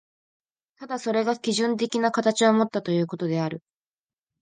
[0.79, 3.61] ただそれが基準的な形をもったということである。